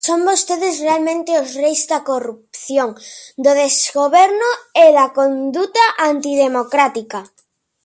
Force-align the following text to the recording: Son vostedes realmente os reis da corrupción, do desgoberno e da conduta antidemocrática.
Son 0.07 0.19
vostedes 0.29 0.75
realmente 0.85 1.31
os 1.41 1.49
reis 1.61 1.81
da 1.91 1.99
corrupción, 2.09 2.89
do 3.43 3.51
desgoberno 3.63 4.49
e 4.83 4.85
da 4.97 5.05
conduta 5.19 5.83
antidemocrática. 6.11 7.19